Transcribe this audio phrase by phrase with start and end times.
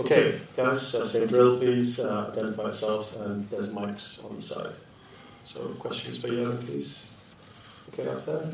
[0.00, 2.00] Okay, guys, uh, same drill, please.
[2.00, 4.72] Uh, identify yourselves, and there's mics on the side.
[5.44, 7.04] So, questions for you, please.
[7.92, 8.48] Okay, up there.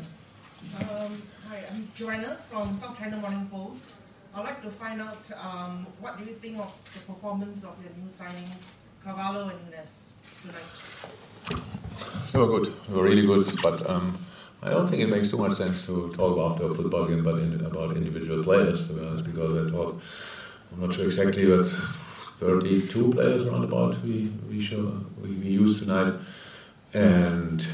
[0.81, 3.93] Um, hi, I'm Joanna from South China Morning Post.
[4.35, 7.93] I'd like to find out um, what do you think of the performance of your
[7.95, 11.63] new signings, Carvalho and Nunez, tonight?
[12.33, 12.73] They were good.
[12.89, 14.17] They were really good, but um,
[14.61, 17.39] I don't think it makes too much sense to talk after a football game about,
[17.39, 20.01] in, about individual players, to be honest, because I thought
[20.71, 21.65] I'm not sure exactly, but
[22.37, 26.13] 32 players around about we we show we, we tonight,
[26.93, 27.67] and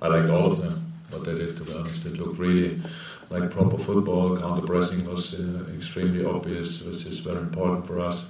[0.00, 0.92] I liked all of them.
[1.10, 2.80] What they did, to be honest, it looked really
[3.28, 4.38] like proper football.
[4.38, 8.28] Counter pressing was uh, extremely obvious, which is very important for us.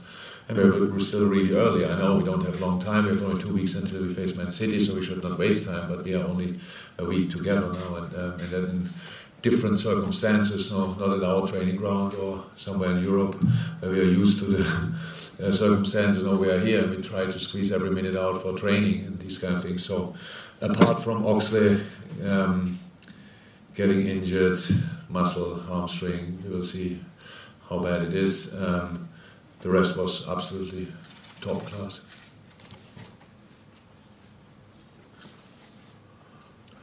[0.48, 1.87] And we're, we're still really early.
[1.87, 3.05] I know we don't have long time.
[3.05, 5.66] We have only two weeks until we face Man City, so we should not waste
[5.66, 5.89] time.
[5.89, 6.59] But we are only
[6.98, 8.64] a week together now, and, um, and then.
[8.64, 8.89] In,
[9.42, 13.34] different circumstances, no, not at our training ground or somewhere in Europe
[13.80, 14.62] where we are used to the
[15.42, 16.24] uh, circumstances.
[16.24, 19.18] No, we are here and we try to squeeze every minute out for training and
[19.18, 19.84] these kind of things.
[19.84, 20.14] So,
[20.60, 21.80] apart from Oxley
[22.24, 22.78] um,
[23.74, 24.60] getting injured,
[25.08, 27.00] muscle, hamstring, we will see
[27.69, 28.54] how bad it is.
[28.54, 29.08] Um,
[29.60, 30.86] the rest was absolutely
[31.41, 32.00] top class.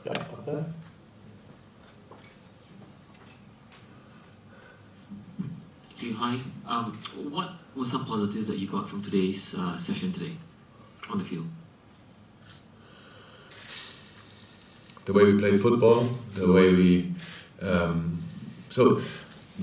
[0.06, 0.66] Yeah, up there.
[6.20, 6.38] Hi.
[6.68, 7.00] Um,
[7.32, 10.34] what were some positives that you got from today's uh, session today
[11.10, 11.48] on the field?
[15.06, 16.02] The way we played football,
[16.34, 17.14] the way we.
[17.62, 18.22] Um,
[18.68, 19.00] so,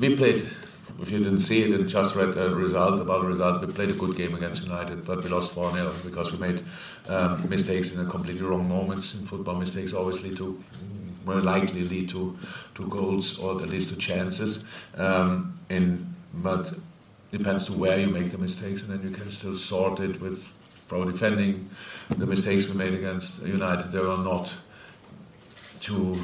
[0.00, 0.46] we played.
[1.02, 3.90] If you didn't see it and just read the result about the result, we played
[3.90, 6.64] a good game against United, but we lost 4 0 because we made
[7.06, 9.14] um, mistakes in a completely wrong moments.
[9.14, 10.58] In football, mistakes lead to
[11.26, 12.34] more likely lead to
[12.76, 14.64] to goals or at least to chances.
[14.96, 16.72] Um, in but
[17.32, 20.44] depends to where you make the mistakes, and then you can still sort it with
[20.88, 21.68] probably defending
[22.16, 23.90] the mistakes we made against United.
[23.90, 24.54] They were not
[25.80, 26.16] too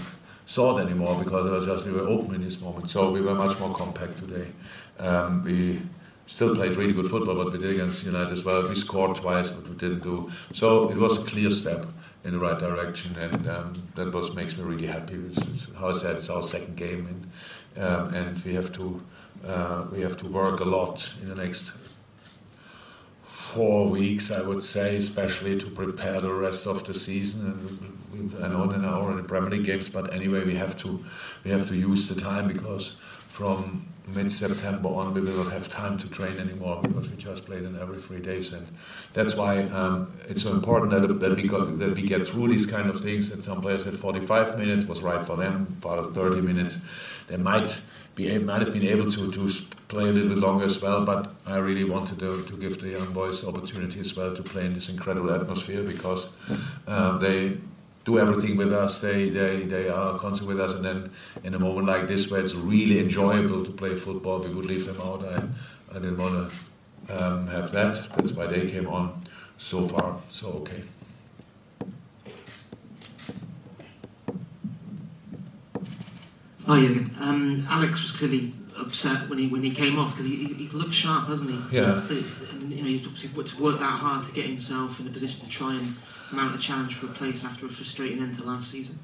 [0.47, 2.91] sort anymore because it was just we were open in this moment.
[2.91, 4.49] So we were much more compact today.
[4.99, 5.81] Um, we
[6.27, 8.67] still played really good football, but we did against United as well.
[8.69, 10.31] We scored twice, but we didn't do.
[10.53, 11.87] So it was a clear step
[12.25, 15.15] in the right direction, and um, that was makes me really happy.
[15.15, 17.09] It's, it's, how I said, it's our second game,
[17.77, 19.03] and, um, and we have to
[19.93, 21.73] we have to work a lot in the next
[23.33, 27.99] four weeks, I would say, especially to prepare the rest of the season.
[28.43, 31.03] I know there are already Premier League games, but anyway, we have to
[31.45, 32.91] we have to use the time because
[33.29, 37.63] from mid-September on, we will not have time to train anymore because we just played
[37.63, 38.67] in every three days, and
[39.15, 42.67] that's why um, it's so important that, that we got, that we get through these
[42.67, 43.31] kind of things.
[43.31, 46.79] That some players had 45 minutes was right for them, for 30 minutes.
[47.29, 47.81] They might
[48.15, 49.49] be might have been able to, to
[49.89, 52.91] play a little bit longer as well, but I really wanted to, to give the
[52.91, 56.28] young boys opportunity as well to play in this incredible atmosphere because
[56.87, 57.56] um, they
[58.05, 59.00] do everything with us.
[59.00, 61.11] They, they, they are constant with us, and then
[61.45, 64.87] in a moment like this where it's really enjoyable to play football, we would leave
[64.87, 65.25] them out.
[65.25, 65.43] I,
[65.91, 68.09] I didn't want to um, have that.
[68.17, 69.21] That's why they came on
[69.59, 70.19] so far.
[70.31, 70.83] So okay.
[76.67, 77.20] Hi, Jürgen.
[77.20, 80.94] Um, Alex was clearly upset when he when he came off because he, he, looked
[80.94, 81.76] sharp, hasn't he?
[81.76, 82.00] Yeah.
[82.53, 83.31] And, you know, he's obviously
[83.61, 85.97] worked that hard to get himself in a position to try and
[86.31, 88.99] mount a challenge for a place after a frustrating end to last season.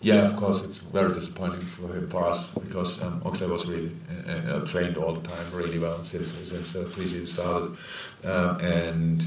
[0.00, 3.92] Yeah, of course, it's very disappointing for him, for us, because um, Oxlade was really
[4.26, 7.76] uh, uh, trained all the time, really well since since uh, pre-season started,
[8.24, 9.26] um, and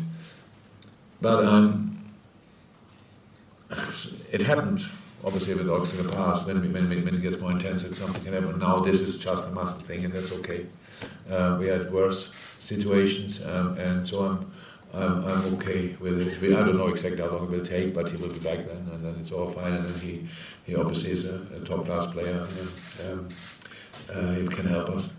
[1.21, 1.97] but um,
[4.31, 4.85] it happened
[5.25, 8.33] obviously with dogs in the past, when, when, when it gets more intense, something can
[8.33, 8.59] happen.
[8.59, 10.67] Now this is just a muscle thing, and that's okay.
[11.29, 14.51] Uh, we had worse situations, um, and so I'm
[14.95, 16.55] I'm, I'm okay with it.
[16.55, 18.87] I don't know exactly how long it will take, but he will be back then,
[18.93, 19.73] and then it's all fine.
[19.73, 20.25] And then he,
[20.65, 23.29] he obviously is a, a top class player, and um,
[24.13, 25.09] uh, he can help us.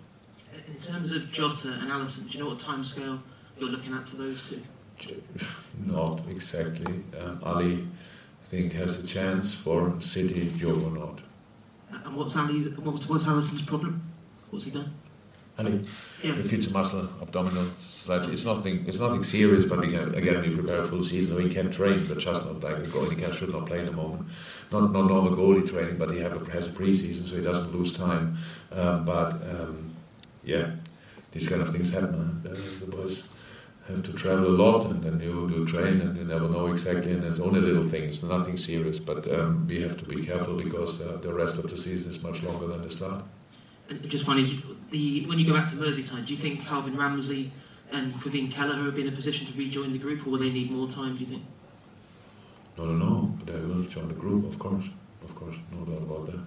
[0.67, 3.23] In terms of Jota and Alisson, do you know what time scale
[3.59, 4.63] you're looking at for those two?
[5.85, 7.05] Not exactly.
[7.21, 7.87] Um, Ali,
[8.49, 11.21] think, has a chance for City, not.
[12.05, 12.63] And what's Ali?
[12.63, 14.03] What's, what's Alisson's problem?
[14.51, 14.93] What's he done?
[15.59, 15.85] Ali,
[16.23, 16.35] Yeah.
[16.35, 18.33] a muscle, abdominal, slightly.
[18.35, 18.85] It's nothing.
[18.87, 21.35] It's nothing serious, but we can again we prepare a full season.
[21.37, 23.15] We can train, but just not like a goalie.
[23.15, 24.27] He can should not play in the moment.
[24.71, 27.73] Not not normal goalie training, but he have a, has a preseason, so he doesn't
[27.75, 28.37] lose time.
[28.71, 29.91] Um, but um,
[30.45, 30.73] yeah,
[31.33, 32.43] these kind of things happen.
[32.45, 32.51] Huh?
[32.51, 33.27] The, the boys
[33.89, 37.13] have to travel a lot, and then you do train, and you never know exactly.
[37.13, 38.99] And it's only little things, nothing serious.
[38.99, 42.23] But um, we have to be careful because uh, the rest of the season is
[42.23, 43.25] much longer than the start.
[44.09, 47.53] Just finally, the when you go back to Merseyside, do you think Calvin Ramsay
[47.93, 50.51] and Caoimhin Kelleher will be in a position to rejoin the group, or will they
[50.51, 51.15] need more time?
[51.15, 51.43] Do you think?
[52.77, 53.39] No, no, no.
[53.45, 54.85] They will join the group, of course.
[55.23, 56.41] Of course, no doubt about that.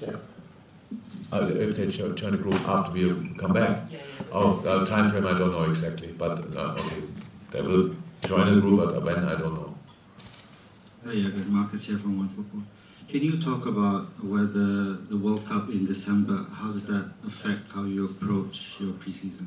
[0.00, 0.35] Yeah.
[1.32, 3.82] Uh, if they jo- join the group after we come back.
[4.32, 7.02] Oh, uh, time frame I don't know exactly, but uh, okay,
[7.50, 9.74] they will join the group, but when I don't know.
[11.04, 11.46] Jürgen.
[11.48, 12.62] Marcus here from One Football.
[13.08, 17.84] Can you talk about whether the World Cup in December, how does that affect how
[17.84, 19.46] you approach your preseason?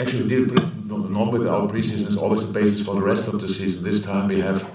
[0.00, 3.28] Actually, we did pre- no- normally our preseason is always the basis for the rest
[3.28, 3.82] of the season.
[3.84, 4.68] This time we have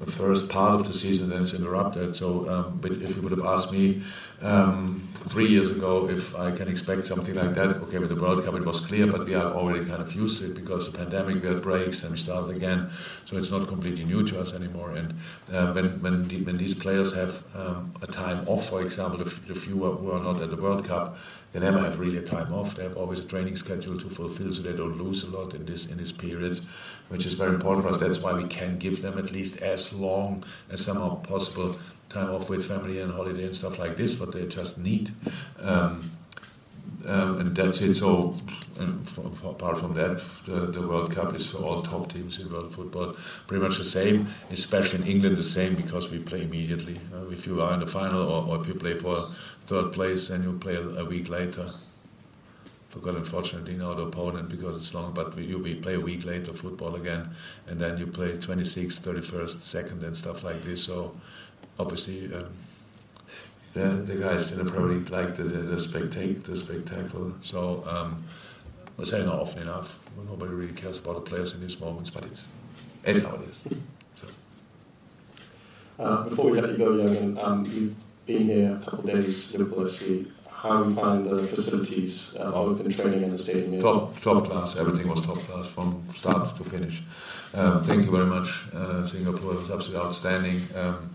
[0.00, 2.16] the first part of the season then it's interrupted.
[2.16, 4.02] So, um, but if you would have asked me
[4.40, 8.42] um, three years ago if I can expect something like that, okay, with the World
[8.42, 10.96] Cup it was clear, but we are already kind of used to it because the
[10.96, 12.90] pandemic we had breaks and we started again,
[13.26, 14.92] so it's not completely new to us anymore.
[14.92, 15.14] And
[15.52, 19.30] uh, when when, the, when these players have um, a time off, for example, the,
[19.46, 21.18] the few who are not at the World Cup,
[21.52, 22.76] they never have really a time off.
[22.76, 25.66] They have always a training schedule to fulfill, so they don't lose a lot in
[25.66, 26.62] this in these periods,
[27.08, 27.98] which is very important for us.
[27.98, 31.76] That's why we can give them at least as long as somehow possible
[32.08, 35.12] time off with family and holiday and stuff like this, what they just need.
[35.60, 36.10] Um,
[37.06, 37.94] um, and that's it.
[37.94, 38.36] So,
[38.80, 39.06] and
[39.44, 43.14] apart from that, the, the World Cup is for all top teams in world football.
[43.46, 46.98] Pretty much the same, especially in England, the same because we play immediately.
[47.12, 49.28] Uh, if you are in the final or, or if you play for
[49.66, 51.70] third place, then you play a, a week later.
[52.88, 56.24] Forgot unfortunately now the opponent because it's long, but we, you we play a week
[56.24, 57.28] later football again,
[57.68, 60.84] and then you play 26th, 31st, 2nd, and stuff like this.
[60.84, 61.14] So,
[61.78, 62.34] obviously.
[62.34, 62.46] Um,
[63.72, 67.32] the, the guys in the Premier League like the, the, the, spectac- the spectacle.
[67.40, 68.24] So um,
[68.96, 69.98] we're saying not often enough.
[70.28, 72.46] Nobody really cares about the players in these moments, but it's
[73.04, 73.64] it's how it is.
[74.20, 74.26] So.
[75.98, 77.94] Uh, before we let you go, Jürgen, um, you've
[78.26, 80.30] been here a couple of days, Liverpool FC.
[80.50, 83.80] How do you find the facilities, uh, both in training and the stadium?
[83.80, 84.76] Top top class.
[84.76, 87.02] Everything was top class from start to finish.
[87.54, 88.64] Um, thank you very much.
[88.74, 90.60] Uh, Singapore was absolutely outstanding.
[90.76, 91.10] Um,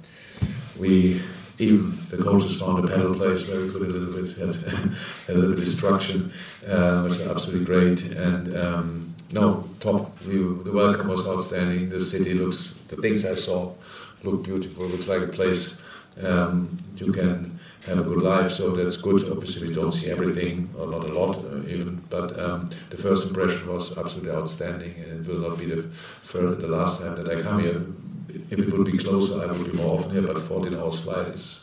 [0.80, 1.22] we
[1.58, 4.96] even the coaches found the pedal place very good a little bit had,
[5.30, 6.32] a little bit destruction
[6.68, 8.04] uh, which is absolutely great.
[8.04, 11.90] And um, no top we, the welcome was outstanding.
[11.90, 13.72] The city looks the things I saw
[14.24, 15.82] look beautiful looks like a place
[16.22, 18.52] um, you can have a good life.
[18.52, 19.30] So that's good.
[19.30, 23.28] Obviously we don't see everything or not a lot uh, even but um, the first
[23.28, 25.88] impression was absolutely outstanding and it will not be the,
[26.34, 27.82] the last time that I come here
[28.30, 31.28] if it would be closer, I would be more often here, but 14 hours flight
[31.28, 31.62] is,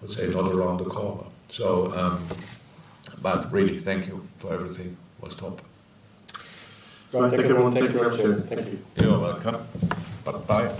[0.00, 1.24] I would say, not around the corner.
[1.48, 2.26] So, um,
[3.22, 4.96] but really, thank you for everything.
[5.18, 5.60] It was top.
[7.12, 7.72] Right, thank you everyone.
[7.72, 8.78] Thank you very much, Thank you.
[9.00, 9.66] You're welcome.
[10.46, 10.72] Bye.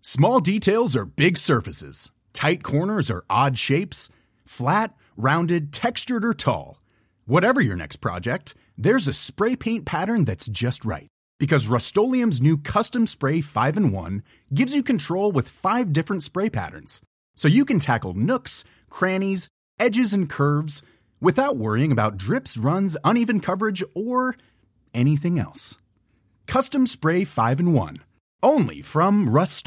[0.00, 2.10] Small details are big surfaces.
[2.32, 4.08] Tight corners are odd shapes.
[4.44, 6.80] Flat, rounded, textured, or tall.
[7.26, 11.08] Whatever your next project, there's a spray paint pattern that's just right.
[11.38, 14.22] Because Rust new Custom Spray 5 in 1
[14.54, 17.00] gives you control with five different spray patterns.
[17.34, 20.82] So you can tackle nooks, crannies, edges, and curves
[21.20, 24.36] without worrying about drips, runs, uneven coverage, or
[24.94, 25.76] anything else.
[26.46, 27.96] Custom Spray 5 in 1.
[28.42, 29.66] Only from Rust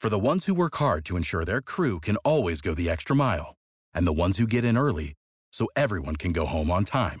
[0.00, 3.16] For the ones who work hard to ensure their crew can always go the extra
[3.16, 3.54] mile,
[3.92, 5.14] and the ones who get in early
[5.52, 7.20] so everyone can go home on time,